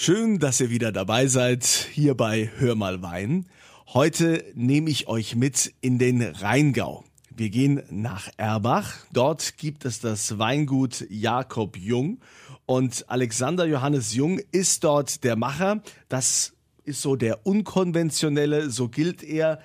[0.00, 3.46] Schön, dass ihr wieder dabei seid hier bei Hör mal Wein.
[3.88, 7.02] Heute nehme ich euch mit in den Rheingau.
[7.30, 8.94] Wir gehen nach Erbach.
[9.12, 12.20] Dort gibt es das Weingut Jakob Jung
[12.64, 15.82] und Alexander Johannes Jung ist dort der Macher.
[16.08, 16.52] Das
[16.84, 19.60] ist so der unkonventionelle, so gilt er,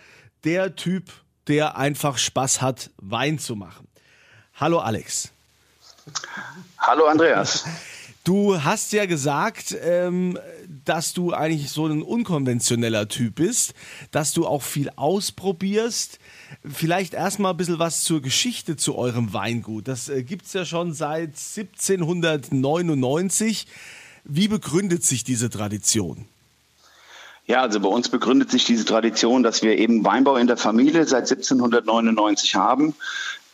[0.45, 1.11] der Typ,
[1.45, 3.87] der einfach Spaß hat, Wein zu machen.
[4.55, 5.31] Hallo Alex.
[6.79, 7.65] Hallo Andreas.
[8.23, 10.39] Du hast ja gesagt, ähm,
[10.85, 13.73] dass du eigentlich so ein unkonventioneller Typ bist,
[14.11, 16.19] dass du auch viel ausprobierst.
[16.63, 19.89] Vielleicht erstmal ein bisschen was zur Geschichte zu eurem Weingut.
[19.89, 23.67] Das äh, gibt es ja schon seit 1799.
[24.23, 26.25] Wie begründet sich diese Tradition?
[27.45, 31.05] Ja, also bei uns begründet sich diese Tradition, dass wir eben Weinbau in der Familie
[31.05, 32.95] seit 1799 haben.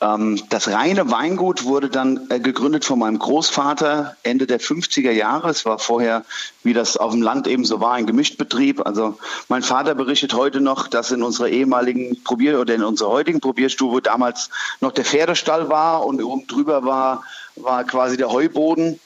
[0.01, 5.49] Ähm, das reine Weingut wurde dann äh, gegründet von meinem Großvater Ende der 50er Jahre.
[5.49, 6.23] Es war vorher,
[6.63, 8.85] wie das auf dem Land eben so war, ein Gemischtbetrieb.
[8.85, 9.17] Also
[9.49, 14.01] mein Vater berichtet heute noch, dass in unserer ehemaligen Probier- oder in unserer heutigen Probierstube
[14.01, 17.23] damals noch der Pferdestall war und oben drüber war,
[17.57, 18.99] war quasi der Heuboden.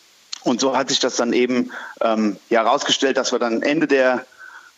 [0.43, 4.25] Und so hat sich das dann eben ähm, ja, herausgestellt, dass wir dann Ende der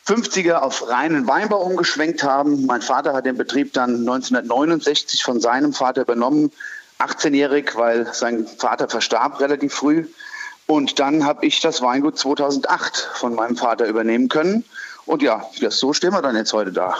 [0.05, 2.65] 50er auf reinen Weinbau umgeschwenkt haben.
[2.65, 6.51] Mein Vater hat den Betrieb dann 1969 von seinem Vater übernommen,
[6.99, 10.07] 18-jährig, weil sein Vater verstarb relativ früh.
[10.67, 14.63] Und dann habe ich das Weingut 2008 von meinem Vater übernehmen können.
[15.05, 16.95] Und ja, so stehen wir dann jetzt heute da.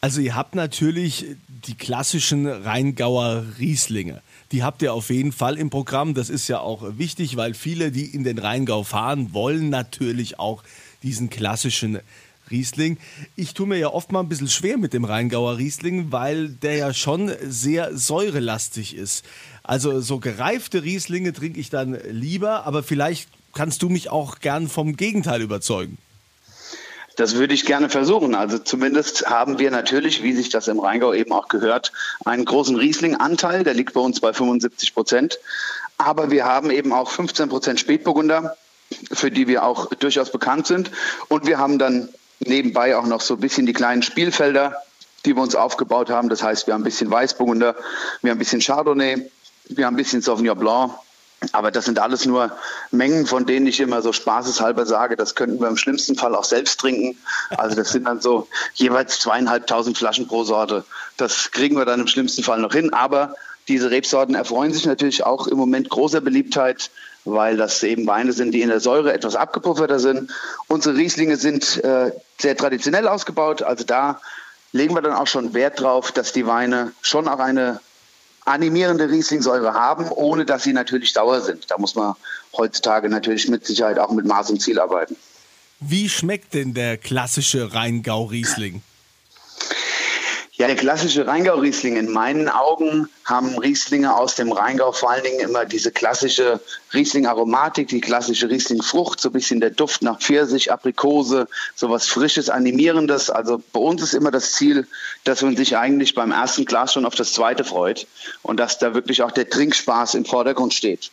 [0.00, 4.20] Also ihr habt natürlich die klassischen Rheingauer Rieslinge.
[4.50, 6.14] Die habt ihr auf jeden Fall im Programm.
[6.14, 10.64] Das ist ja auch wichtig, weil viele, die in den Rheingau fahren, wollen natürlich auch
[11.02, 12.00] diesen klassischen
[12.50, 12.98] Riesling.
[13.36, 16.76] Ich tue mir ja oft mal ein bisschen schwer mit dem Rheingauer Riesling, weil der
[16.76, 19.24] ja schon sehr säurelastig ist.
[19.62, 24.68] Also so gereifte Rieslinge trinke ich dann lieber, aber vielleicht kannst du mich auch gern
[24.68, 25.98] vom Gegenteil überzeugen.
[27.16, 28.34] Das würde ich gerne versuchen.
[28.34, 31.92] Also zumindest haben wir natürlich, wie sich das im Rheingau eben auch gehört,
[32.24, 33.64] einen großen Riesling-Anteil.
[33.64, 35.38] Der liegt bei uns bei 75 Prozent.
[35.98, 38.56] Aber wir haben eben auch 15 Prozent Spätburgunder,
[39.10, 40.90] für die wir auch durchaus bekannt sind.
[41.28, 42.08] Und wir haben dann
[42.40, 44.76] nebenbei auch noch so ein bisschen die kleinen Spielfelder,
[45.24, 46.28] die wir uns aufgebaut haben.
[46.28, 47.76] Das heißt, wir haben ein bisschen Weißburgunder,
[48.22, 49.30] wir haben ein bisschen Chardonnay,
[49.68, 50.92] wir haben ein bisschen Sauvignon Blanc.
[51.50, 52.52] Aber das sind alles nur
[52.92, 56.44] Mengen, von denen ich immer so spaßeshalber sage, das könnten wir im schlimmsten Fall auch
[56.44, 57.18] selbst trinken.
[57.50, 60.84] Also das sind dann so jeweils zweieinhalbtausend Flaschen pro Sorte.
[61.16, 62.92] Das kriegen wir dann im schlimmsten Fall noch hin.
[62.92, 63.34] Aber
[63.66, 66.90] diese Rebsorten erfreuen sich natürlich auch im Moment großer Beliebtheit
[67.24, 70.30] weil das eben Weine sind, die in der Säure etwas abgepufferter sind.
[70.68, 74.20] Unsere Rieslinge sind äh, sehr traditionell ausgebaut, also da
[74.72, 77.80] legen wir dann auch schon Wert drauf, dass die Weine schon auch eine
[78.44, 81.70] animierende Rieslingsäure haben, ohne dass sie natürlich sauer sind.
[81.70, 82.14] Da muss man
[82.56, 85.16] heutzutage natürlich mit Sicherheit auch mit Maß und Ziel arbeiten.
[85.78, 88.82] Wie schmeckt denn der klassische Rheingau-Riesling?
[90.62, 91.96] Ja, der klassische Rheingau-Riesling.
[91.96, 96.60] In meinen Augen haben Rieslinge aus dem Rheingau vor allen Dingen immer diese klassische
[96.94, 102.48] Riesling-Aromatik, die klassische Riesling-Frucht, so ein bisschen der Duft nach Pfirsich, Aprikose, so was Frisches,
[102.48, 103.28] Animierendes.
[103.28, 104.86] Also bei uns ist immer das Ziel,
[105.24, 108.06] dass man sich eigentlich beim ersten Glas schon auf das zweite freut
[108.42, 111.10] und dass da wirklich auch der Trinkspaß im Vordergrund steht.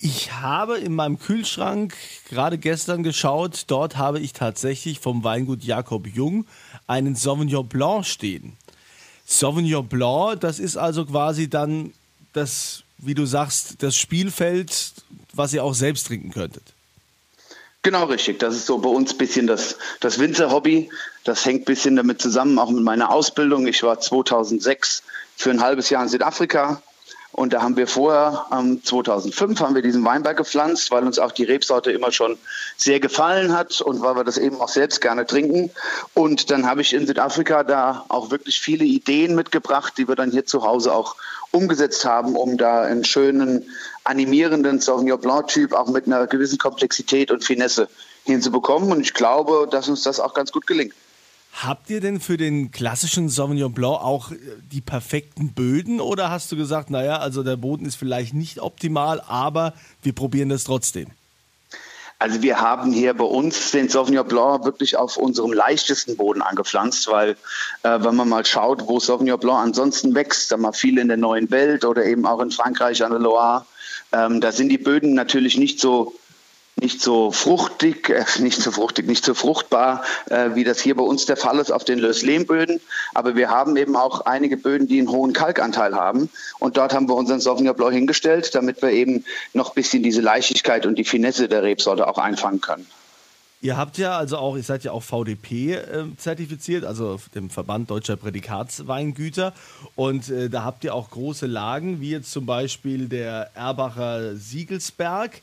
[0.00, 1.92] Ich habe in meinem Kühlschrank
[2.28, 6.46] gerade gestern geschaut, dort habe ich tatsächlich vom Weingut Jakob Jung
[6.86, 8.56] einen Sauvignon Blanc stehen.
[9.26, 11.92] Sauvignon Blanc, das ist also quasi dann
[12.32, 14.92] das, wie du sagst, das Spielfeld,
[15.32, 16.62] was ihr auch selbst trinken könntet.
[17.82, 18.38] Genau richtig.
[18.38, 20.90] Das ist so bei uns ein bisschen das, das Winzerhobby.
[21.24, 23.66] Das hängt ein bisschen damit zusammen, auch mit meiner Ausbildung.
[23.66, 25.02] Ich war 2006
[25.36, 26.82] für ein halbes Jahr in Südafrika
[27.32, 31.30] und da haben wir vorher, ähm, 2005, haben wir diesen Weinberg gepflanzt, weil uns auch
[31.30, 32.38] die Rebsorte immer schon
[32.76, 35.70] sehr gefallen hat und weil wir das eben auch selbst gerne trinken.
[36.14, 40.30] Und dann habe ich in Südafrika da auch wirklich viele Ideen mitgebracht, die wir dann
[40.30, 41.16] hier zu Hause auch
[41.50, 43.70] umgesetzt haben, um da einen schönen,
[44.04, 47.88] animierenden Sauvignon Blanc-Typ auch mit einer gewissen Komplexität und Finesse
[48.24, 48.90] hinzubekommen.
[48.90, 50.94] Und ich glaube, dass uns das auch ganz gut gelingt.
[51.60, 54.36] Habt ihr denn für den klassischen Sauvignon Blanc auch äh,
[54.70, 59.20] die perfekten Böden oder hast du gesagt, naja, also der Boden ist vielleicht nicht optimal,
[59.26, 61.08] aber wir probieren das trotzdem?
[62.20, 67.08] Also wir haben hier bei uns den Sauvignon Blanc wirklich auf unserem leichtesten Boden angepflanzt,
[67.08, 67.30] weil
[67.82, 71.16] äh, wenn man mal schaut, wo Sauvignon Blanc ansonsten wächst, dann mal viel in der
[71.16, 73.66] neuen Welt oder eben auch in Frankreich an der Loire,
[74.12, 76.14] ähm, da sind die Böden natürlich nicht so
[76.80, 81.02] nicht so fruchtig, äh, nicht so fruchtig, nicht so fruchtbar, äh, wie das hier bei
[81.02, 82.80] uns der Fall ist auf den Löslehmböden.
[83.14, 86.30] Aber wir haben eben auch einige Böden, die einen hohen Kalkanteil haben.
[86.58, 90.20] Und dort haben wir unseren Sauvignon Blanc hingestellt, damit wir eben noch ein bisschen diese
[90.20, 92.86] Leichtigkeit und die Finesse der Rebsorte auch einfangen können.
[93.60, 97.90] Ihr habt ja also auch, ihr seid ja auch VDP äh, zertifiziert, also dem Verband
[97.90, 99.52] Deutscher Prädikatsweingüter.
[99.96, 105.42] Und äh, da habt ihr auch große Lagen, wie jetzt zum Beispiel der Erbacher Siegelsberg.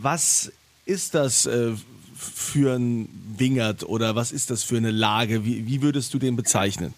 [0.00, 0.52] Was
[0.86, 1.72] ist das äh,
[2.16, 5.44] für ein Wingert oder was ist das für eine Lage?
[5.44, 6.94] Wie, wie würdest du den bezeichnen?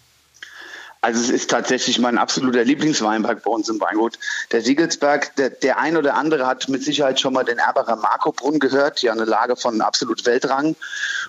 [1.01, 4.17] Also es ist tatsächlich mein absoluter Lieblingsweinberg bei uns im Weingut.
[4.51, 8.59] Der Siegelsberg, der, der ein oder andere hat mit Sicherheit schon mal den Erbacher Markobrunn
[8.59, 10.69] gehört, ja eine Lage von absolut Weltrang.
[10.69, 10.75] Ja.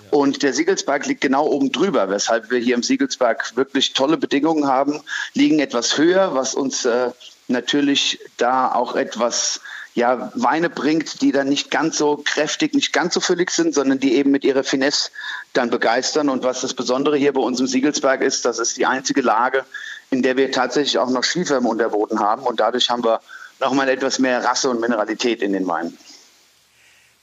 [0.09, 4.67] Und der Siegelsberg liegt genau oben drüber, weshalb wir hier im Siegelsberg wirklich tolle Bedingungen
[4.67, 5.01] haben,
[5.33, 7.11] liegen etwas höher, was uns äh,
[7.47, 9.61] natürlich da auch etwas
[9.95, 13.99] ja, Weine bringt, die dann nicht ganz so kräftig, nicht ganz so füllig sind, sondern
[13.99, 15.09] die eben mit ihrer Finesse
[15.53, 16.29] dann begeistern.
[16.29, 19.65] Und was das Besondere hier bei uns im Siegelsberg ist, das ist die einzige Lage,
[20.11, 22.43] in der wir tatsächlich auch noch Schiefer im Unterboden haben.
[22.43, 23.19] Und dadurch haben wir
[23.59, 25.97] nochmal etwas mehr Rasse und Mineralität in den Weinen.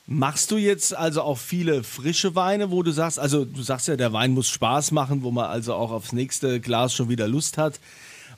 [0.08, 3.96] Machst du jetzt also auch viele frische Weine, wo du sagst, also du sagst ja,
[3.96, 7.58] der Wein muss Spaß machen, wo man also auch aufs nächste Glas schon wieder Lust
[7.58, 7.80] hat.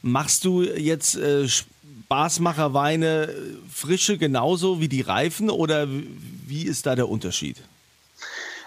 [0.00, 1.46] Machst du jetzt äh,
[2.06, 3.34] Spaßmacherweine
[3.70, 5.86] frische genauso wie die reifen oder
[6.46, 7.58] wie ist da der Unterschied?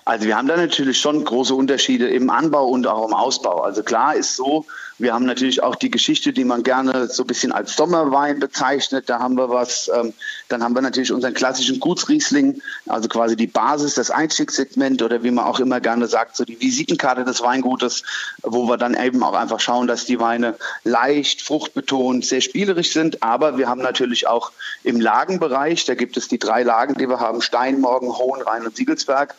[0.06, 3.62] Also wir haben da natürlich schon große Unterschiede im Anbau und auch im Ausbau.
[3.62, 4.66] Also klar ist so,
[5.02, 9.10] wir haben natürlich auch die Geschichte, die man gerne so ein bisschen als Sommerwein bezeichnet.
[9.10, 9.90] Da haben wir was.
[9.94, 10.14] Ähm,
[10.48, 15.32] dann haben wir natürlich unseren klassischen Gutsriesling, also quasi die Basis, das Einstiegssegment oder wie
[15.32, 18.04] man auch immer gerne sagt, so die Visitenkarte des Weingutes,
[18.44, 23.24] wo wir dann eben auch einfach schauen, dass die Weine leicht, fruchtbetont, sehr spielerisch sind.
[23.24, 24.52] Aber wir haben natürlich auch
[24.84, 29.34] im Lagenbereich, da gibt es die drei Lagen, die wir haben, Steinmorgen, Hohenrhein und Siegelsberg,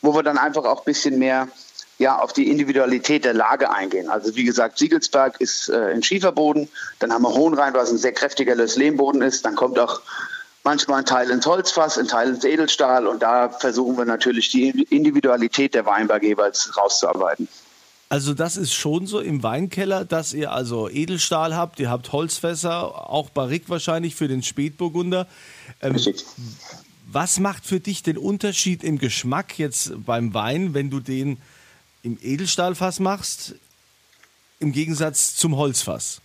[0.00, 1.48] wo wir dann einfach auch ein bisschen mehr
[1.98, 4.08] ja, auf die Individualität der Lage eingehen.
[4.08, 6.68] Also wie gesagt, Siegelsberg ist äh, in Schieferboden,
[7.00, 10.00] dann haben wir Hohenrhein, was ein sehr kräftiger Lehmboden ist, dann kommt auch
[10.62, 14.68] manchmal ein Teil ins Holzfass, ein Teil ins Edelstahl und da versuchen wir natürlich die
[14.68, 17.48] Individualität der Weinberg jeweils rauszuarbeiten.
[18.10, 23.10] Also das ist schon so im Weinkeller, dass ihr also Edelstahl habt, ihr habt Holzfässer,
[23.10, 25.26] auch Barrique wahrscheinlich für den Spätburgunder.
[25.82, 25.96] Ähm,
[27.10, 31.38] was macht für dich den Unterschied im Geschmack jetzt beim Wein, wenn du den
[32.02, 33.54] im Edelstahlfass machst,
[34.60, 36.20] im Gegensatz zum Holzfass?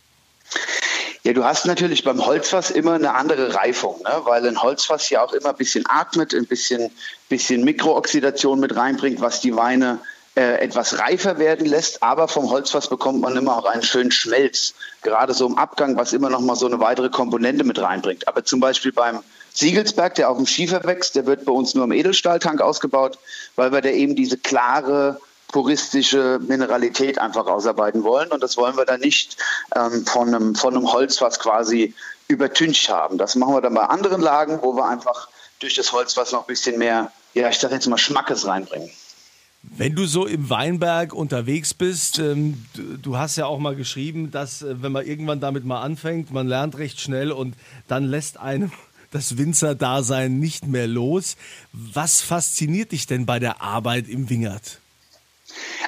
[1.24, 4.22] Ja, du hast natürlich beim Holzfass immer eine andere Reifung, ne?
[4.26, 6.92] weil ein Holzfass ja auch immer ein bisschen atmet, ein bisschen,
[7.30, 10.00] bisschen Mikrooxidation mit reinbringt, was die Weine
[10.36, 12.04] äh, etwas reifer werden lässt.
[12.04, 16.12] Aber vom Holzfass bekommt man immer auch einen schönen Schmelz, gerade so im Abgang, was
[16.12, 18.28] immer noch mal so eine weitere Komponente mit reinbringt.
[18.28, 19.20] Aber zum Beispiel beim
[19.54, 23.18] Siegelsberg, der auf dem Schiefer wächst, der wird bei uns nur im Edelstahltank ausgebaut,
[23.56, 25.22] weil wir da eben diese klare
[25.54, 28.32] puristische Mineralität einfach ausarbeiten wollen.
[28.32, 29.38] Und das wollen wir dann nicht
[29.76, 31.94] ähm, von, einem, von einem Holzfass quasi
[32.28, 33.18] übertüncht haben.
[33.18, 35.30] Das machen wir dann bei anderen Lagen, wo wir einfach
[35.60, 38.90] durch das Holzfass noch ein bisschen mehr, ja, ich sage jetzt mal Schmackes reinbringen.
[39.62, 44.32] Wenn du so im Weinberg unterwegs bist, ähm, du, du, hast ja auch mal geschrieben,
[44.32, 47.56] dass äh, wenn man irgendwann damit mal anfängt, man lernt recht schnell und
[47.88, 48.72] dann lässt einem
[49.12, 51.38] das Winzerdasein nicht mehr los.
[51.72, 54.80] Was fasziniert dich denn bei der Arbeit im Wingert?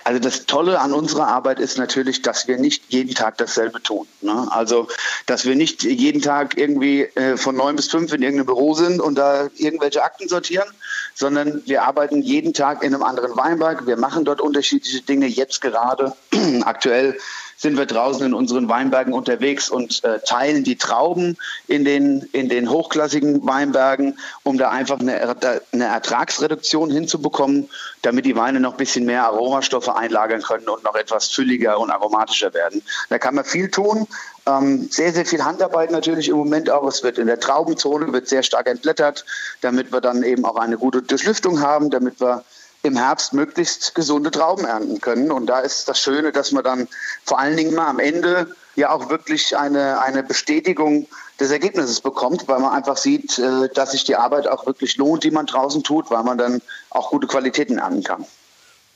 [0.06, 4.06] Also das Tolle an unserer Arbeit ist natürlich, dass wir nicht jeden Tag dasselbe tun.
[4.22, 4.48] Ne?
[4.52, 4.88] Also
[5.26, 9.02] dass wir nicht jeden Tag irgendwie äh, von neun bis fünf in irgendeinem Büro sind
[9.02, 10.68] und da irgendwelche Akten sortieren,
[11.16, 13.88] sondern wir arbeiten jeden Tag in einem anderen Weinberg.
[13.88, 15.26] Wir machen dort unterschiedliche Dinge.
[15.26, 16.14] Jetzt gerade
[16.64, 17.18] aktuell
[17.58, 21.38] sind wir draußen in unseren Weinbergen unterwegs und äh, teilen die Trauben
[21.68, 25.36] in den, in den hochklassigen Weinbergen, um da einfach eine,
[25.72, 27.70] eine Ertragsreduktion hinzubekommen,
[28.02, 31.92] damit die Weine noch ein bisschen mehr Aromastoffe einlagern können und noch etwas fülliger und
[31.92, 32.82] aromatischer werden.
[33.10, 34.06] Da kann man viel tun.
[34.46, 36.86] Ähm, sehr, sehr viel Handarbeit natürlich im Moment auch.
[36.88, 39.26] Es wird in der Traubenzone wird sehr stark entblättert,
[39.62, 42.44] damit wir dann eben auch eine gute Durchlüftung haben, damit wir
[42.86, 45.32] im Herbst möglichst gesunde Trauben ernten können.
[45.32, 46.88] Und da ist das Schöne, dass man dann
[47.24, 51.08] vor allen Dingen mal am Ende ja auch wirklich eine, eine Bestätigung
[51.40, 55.24] des Ergebnisses bekommt, weil man einfach sieht, äh, dass sich die Arbeit auch wirklich lohnt,
[55.24, 58.26] die man draußen tut, weil man dann auch gute Qualitäten ernten kann.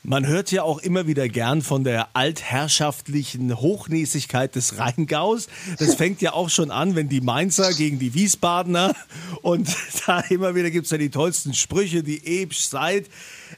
[0.02, 5.48] Man hört ja auch immer wieder gern von der altherrschaftlichen Hochnäsigkeit des Rheingaus.
[5.78, 8.94] Das fängt ja auch schon an, wenn die Mainzer gegen die Wiesbadener
[9.42, 9.68] und
[10.06, 13.10] da immer wieder gibt es ja die tollsten Sprüche, die Ebsch seid.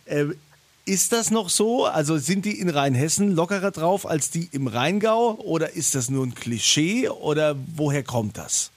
[0.05, 0.27] Äh,
[0.85, 1.87] ist das noch so?
[1.87, 6.27] Also sind die in Rheinhessen lockerer drauf als die im Rheingau oder ist das nur
[6.27, 8.73] ein Klischee oder woher kommt das?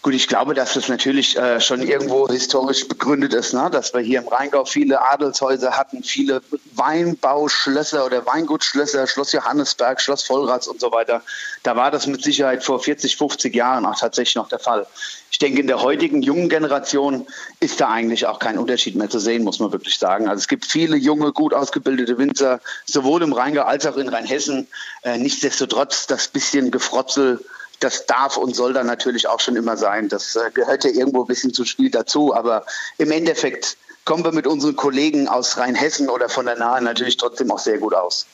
[0.00, 3.68] Gut, ich glaube, dass das natürlich äh, schon irgendwo historisch begründet ist, ne?
[3.70, 6.40] dass wir hier im Rheingau viele Adelshäuser hatten, viele
[6.74, 11.22] Weinbauschlösser oder Weingutschlösser, Schloss Johannesberg, Schloss Vollrats und so weiter.
[11.64, 14.86] Da war das mit Sicherheit vor 40, 50 Jahren auch tatsächlich noch der Fall.
[15.32, 17.26] Ich denke, in der heutigen jungen Generation
[17.58, 20.28] ist da eigentlich auch kein Unterschied mehr zu sehen, muss man wirklich sagen.
[20.28, 24.68] Also es gibt viele junge, gut ausgebildete Winzer, sowohl im Rheingau als auch in Rheinhessen.
[25.02, 27.44] Äh, nichtsdestotrotz das bisschen Gefrotzel
[27.80, 30.08] das darf und soll dann natürlich auch schon immer sein.
[30.08, 32.34] Das äh, gehört ja irgendwo ein bisschen zum Spiel dazu.
[32.34, 32.64] Aber
[32.98, 37.50] im Endeffekt kommen wir mit unseren Kollegen aus Rheinhessen oder von der Nahe natürlich trotzdem
[37.50, 38.26] auch sehr gut aus.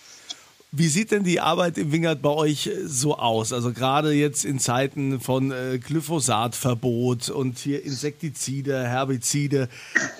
[0.76, 3.52] Wie sieht denn die Arbeit im Wingert bei euch äh, so aus?
[3.52, 9.68] Also gerade jetzt in Zeiten von äh, Glyphosatverbot und hier Insektizide, Herbizide.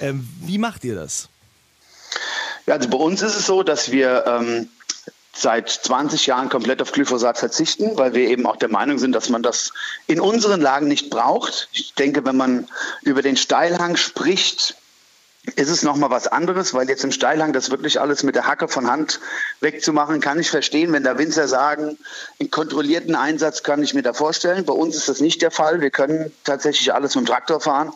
[0.01, 1.29] Ähm, wie macht ihr das?
[2.67, 4.69] Ja, also bei uns ist es so, dass wir ähm,
[5.35, 9.29] seit 20 Jahren komplett auf Glyphosat verzichten, weil wir eben auch der Meinung sind, dass
[9.29, 9.73] man das
[10.07, 11.69] in unseren Lagen nicht braucht.
[11.73, 12.69] Ich denke, wenn man
[13.03, 14.77] über den Steilhang spricht,
[15.57, 18.67] ist es nochmal was anderes, weil jetzt im Steilhang das wirklich alles mit der Hacke
[18.67, 19.21] von Hand
[19.61, 21.99] wegzumachen, kann ich verstehen, wenn da Winzer sagen,
[22.41, 24.65] einen kontrollierten Einsatz kann ich mir da vorstellen.
[24.65, 25.83] Bei uns ist das nicht der Fall.
[25.83, 27.93] Wir können tatsächlich alles mit dem Traktor fahren.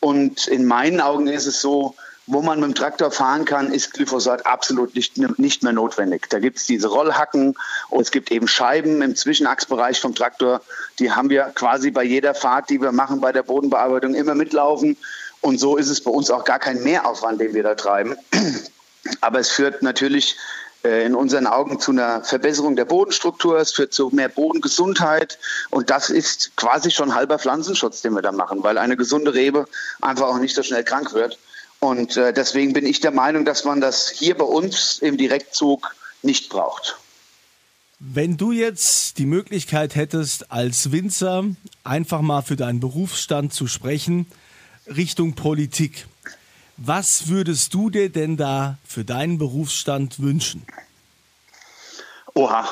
[0.00, 1.94] Und in meinen Augen ist es so,
[2.26, 6.28] wo man mit dem Traktor fahren kann, ist Glyphosat absolut nicht, nicht mehr notwendig.
[6.30, 7.56] Da gibt es diese Rollhacken
[7.90, 10.60] und es gibt eben Scheiben im Zwischenachsbereich vom Traktor.
[10.98, 14.96] Die haben wir quasi bei jeder Fahrt, die wir machen bei der Bodenbearbeitung, immer mitlaufen.
[15.40, 18.16] Und so ist es bei uns auch gar kein Mehraufwand, den wir da treiben.
[19.20, 20.36] Aber es führt natürlich
[20.84, 25.38] äh, in unseren Augen zu einer Verbesserung der Bodenstruktur, es führt zu mehr Bodengesundheit
[25.70, 29.66] und das ist quasi schon halber Pflanzenschutz, den wir da machen, weil eine gesunde Rebe
[30.00, 31.38] einfach auch nicht so schnell krank wird.
[31.82, 35.96] Und äh, deswegen bin ich der Meinung, dass man das hier bei uns im Direktzug
[36.22, 36.96] nicht braucht.
[37.98, 41.44] Wenn du jetzt die Möglichkeit hättest, als Winzer
[41.82, 44.26] einfach mal für deinen Berufsstand zu sprechen,
[44.86, 46.06] Richtung Politik,
[46.76, 50.62] was würdest du dir denn da für deinen Berufsstand wünschen?
[52.34, 52.66] Oha,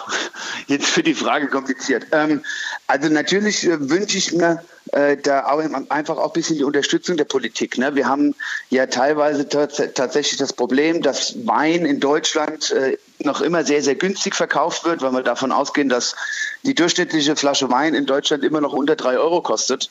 [0.69, 2.07] jetzt für die Frage kompliziert.
[2.13, 2.43] Ähm,
[2.87, 7.19] also natürlich äh, wünsche ich mir äh, da auch einfach auch ein bisschen die Unterstützung
[7.19, 7.77] der Politik.
[7.77, 7.95] Ne?
[7.95, 8.35] Wir haben
[8.71, 14.35] ja teilweise tatsächlich das Problem, dass Wein in Deutschland äh, noch immer sehr, sehr günstig
[14.35, 16.17] verkauft wird, weil wir davon ausgehen, dass
[16.63, 19.91] die durchschnittliche Flasche Wein in Deutschland immer noch unter drei Euro kostet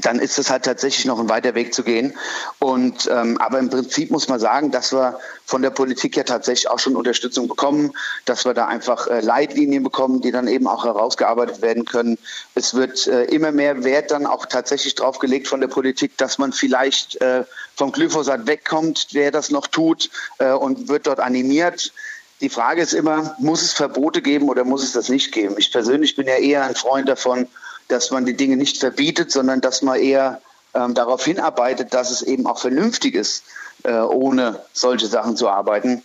[0.00, 2.14] dann ist es halt tatsächlich noch ein weiter Weg zu gehen.
[2.58, 6.68] Und ähm, aber im Prinzip muss man sagen, dass wir von der Politik ja tatsächlich
[6.70, 7.92] auch schon Unterstützung bekommen,
[8.24, 12.18] dass wir da einfach äh, Leitlinien bekommen, die dann eben auch herausgearbeitet werden können.
[12.54, 16.38] Es wird äh, immer mehr Wert dann auch tatsächlich drauf gelegt von der Politik, dass
[16.38, 17.44] man vielleicht äh,
[17.76, 21.92] vom Glyphosat wegkommt, wer das noch tut äh, und wird dort animiert.
[22.40, 25.56] Die Frage ist immer, muss es Verbote geben oder muss es das nicht geben?
[25.58, 27.48] Ich persönlich bin ja eher ein Freund davon,
[27.90, 30.40] dass man die Dinge nicht verbietet, sondern dass man eher
[30.74, 33.44] ähm, darauf hinarbeitet, dass es eben auch vernünftig ist,
[33.84, 36.02] äh, ohne solche Sachen zu arbeiten.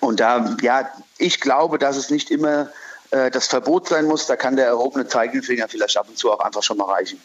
[0.00, 2.70] Und da, ja, ich glaube, dass es nicht immer
[3.10, 4.26] äh, das Verbot sein muss.
[4.26, 7.20] Da kann der erhobene Zeigefinger vielleicht ab und zu auch einfach schon mal reichen.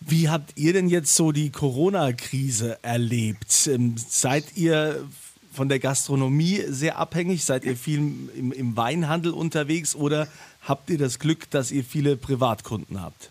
[0.00, 3.66] Wie habt ihr denn jetzt so die Corona-Krise erlebt?
[3.66, 5.06] Ähm, seid ihr
[5.52, 7.44] von der Gastronomie sehr abhängig?
[7.44, 10.28] Seid ihr viel im, im Weinhandel unterwegs oder
[10.62, 13.30] habt ihr das Glück, dass ihr viele Privatkunden habt?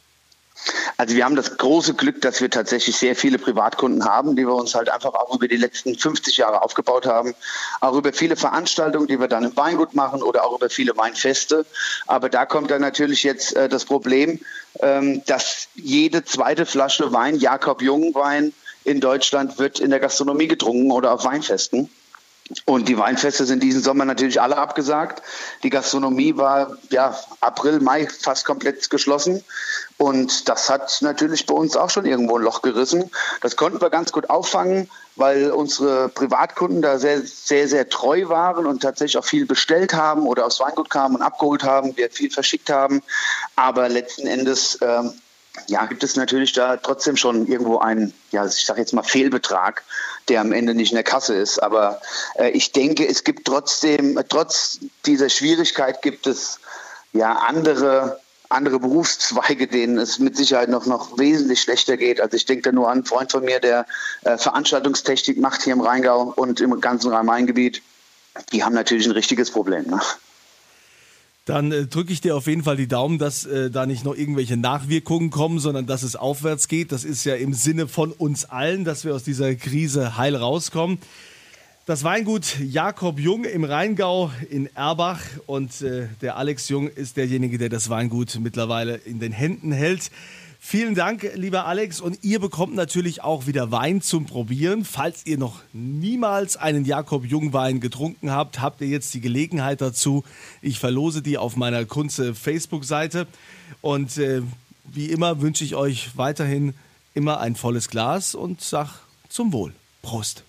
[0.97, 4.53] Also wir haben das große Glück, dass wir tatsächlich sehr viele Privatkunden haben, die wir
[4.53, 7.35] uns halt einfach auch über die letzten 50 Jahre aufgebaut haben.
[7.79, 11.65] Auch über viele Veranstaltungen, die wir dann im Weingut machen oder auch über viele Weinfeste.
[12.07, 14.41] Aber da kommt dann natürlich jetzt äh, das Problem,
[14.81, 20.91] ähm, dass jede zweite Flasche Wein, Jakob Jungwein in Deutschland, wird in der Gastronomie getrunken
[20.91, 21.89] oder auf Weinfesten.
[22.65, 25.21] Und die Weinfeste sind diesen Sommer natürlich alle abgesagt.
[25.61, 29.43] Die Gastronomie war ja April, Mai fast komplett geschlossen.
[29.97, 33.11] Und das hat natürlich bei uns auch schon irgendwo ein Loch gerissen.
[33.41, 38.65] Das konnten wir ganz gut auffangen, weil unsere Privatkunden da sehr, sehr, sehr treu waren
[38.65, 42.31] und tatsächlich auch viel bestellt haben oder aus Weingut kamen und abgeholt haben, wir viel
[42.31, 43.03] verschickt haben.
[43.55, 45.13] Aber letzten Endes ähm,
[45.67, 49.83] ja, gibt es natürlich da trotzdem schon irgendwo einen, ja, ich sage jetzt mal Fehlbetrag,
[50.27, 51.61] der am Ende nicht in der Kasse ist.
[51.61, 52.01] Aber
[52.35, 56.59] äh, ich denke, es gibt trotzdem, trotz dieser Schwierigkeit gibt es
[57.13, 62.19] ja andere andere Berufszweige, denen es mit Sicherheit noch, noch wesentlich schlechter geht.
[62.19, 63.85] Also ich denke da nur an einen Freund von mir, der
[64.23, 67.83] äh, Veranstaltungstechnik macht hier im Rheingau und im ganzen Rhein-Main-Gebiet.
[68.51, 69.85] Die haben natürlich ein richtiges Problem.
[69.85, 70.01] Ne?
[71.49, 74.15] Dann äh, drücke ich dir auf jeden Fall die Daumen, dass äh, da nicht noch
[74.15, 76.91] irgendwelche Nachwirkungen kommen, sondern dass es aufwärts geht.
[76.91, 80.99] Das ist ja im Sinne von uns allen, dass wir aus dieser Krise heil rauskommen.
[81.87, 87.57] Das Weingut Jakob Jung im Rheingau in Erbach und äh, der Alex Jung ist derjenige,
[87.57, 90.11] der das Weingut mittlerweile in den Händen hält.
[90.61, 92.01] Vielen Dank, lieber Alex.
[92.01, 94.83] Und ihr bekommt natürlich auch wieder Wein zum Probieren.
[94.83, 100.23] Falls ihr noch niemals einen Jakob Jungwein getrunken habt, habt ihr jetzt die Gelegenheit dazu.
[100.61, 103.25] Ich verlose die auf meiner Kunze Facebook-Seite.
[103.81, 104.41] Und äh,
[104.83, 106.73] wie immer wünsche ich euch weiterhin
[107.13, 108.99] immer ein volles Glas und sag
[109.29, 109.73] zum Wohl.
[110.01, 110.43] Prost.